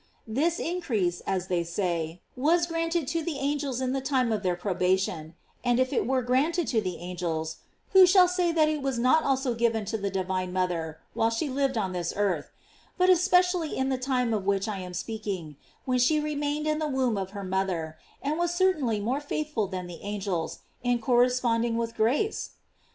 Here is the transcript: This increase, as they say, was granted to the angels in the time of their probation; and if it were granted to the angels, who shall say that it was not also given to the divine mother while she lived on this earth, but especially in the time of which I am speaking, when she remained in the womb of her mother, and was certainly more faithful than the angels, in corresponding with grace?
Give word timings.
This 0.25 0.57
increase, 0.57 1.21
as 1.27 1.45
they 1.45 1.63
say, 1.63 2.21
was 2.35 2.65
granted 2.65 3.07
to 3.09 3.21
the 3.21 3.37
angels 3.37 3.79
in 3.81 3.93
the 3.93 4.01
time 4.01 4.31
of 4.31 4.41
their 4.41 4.55
probation; 4.55 5.35
and 5.63 5.79
if 5.79 5.93
it 5.93 6.07
were 6.07 6.23
granted 6.23 6.65
to 6.69 6.81
the 6.81 6.97
angels, 6.97 7.57
who 7.91 8.07
shall 8.07 8.27
say 8.27 8.51
that 8.51 8.67
it 8.67 8.81
was 8.81 8.97
not 8.97 9.21
also 9.23 9.53
given 9.53 9.85
to 9.85 9.99
the 9.99 10.09
divine 10.09 10.51
mother 10.51 10.97
while 11.13 11.29
she 11.29 11.49
lived 11.51 11.77
on 11.77 11.93
this 11.93 12.13
earth, 12.15 12.49
but 12.97 13.11
especially 13.11 13.77
in 13.77 13.89
the 13.89 13.97
time 13.99 14.33
of 14.33 14.47
which 14.47 14.67
I 14.67 14.79
am 14.79 14.95
speaking, 14.95 15.55
when 15.85 15.99
she 15.99 16.19
remained 16.19 16.65
in 16.65 16.79
the 16.79 16.87
womb 16.87 17.15
of 17.15 17.29
her 17.29 17.43
mother, 17.43 17.95
and 18.23 18.39
was 18.39 18.51
certainly 18.55 18.99
more 18.99 19.21
faithful 19.21 19.67
than 19.67 19.85
the 19.85 20.01
angels, 20.01 20.61
in 20.81 20.97
corresponding 20.97 21.77
with 21.77 21.93
grace? 21.95 22.53